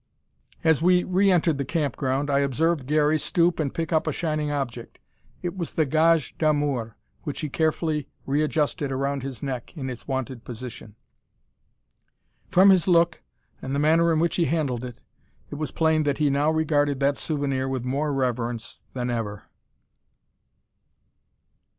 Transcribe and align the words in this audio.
As 0.63 0.81
we 0.81 1.03
re 1.03 1.29
entered 1.29 1.59
the 1.59 1.63
camp 1.63 1.95
ground 1.95 2.31
I 2.31 2.39
observed 2.39 2.87
Garey 2.87 3.19
stoop 3.19 3.59
and 3.59 3.71
pick 3.71 3.93
up 3.93 4.07
a 4.07 4.11
shining 4.11 4.49
object. 4.49 4.97
It 5.43 5.55
was 5.55 5.75
the 5.75 5.85
gage 5.85 6.35
d'amour, 6.39 6.97
which 7.21 7.41
he 7.41 7.49
carefully 7.49 8.07
readjusted 8.25 8.91
around 8.91 9.21
his 9.21 9.43
neck 9.43 9.77
in 9.77 9.91
its 9.91 10.07
wonted 10.07 10.43
position. 10.43 10.95
From 12.49 12.71
his 12.71 12.87
look 12.87 13.21
and 13.61 13.75
the 13.75 13.85
manner 13.85 14.11
in 14.11 14.19
which 14.19 14.37
he 14.37 14.45
handled 14.45 14.83
it, 14.83 15.03
it 15.51 15.55
was 15.59 15.69
plain 15.69 16.01
that 16.01 16.17
he 16.17 16.31
now 16.31 16.49
regarded 16.49 16.99
that 17.01 17.19
souvenir 17.19 17.67
with 17.69 17.85
more 17.85 18.11
reverence 18.11 18.81
than 18.93 19.11
ever. 19.11 19.43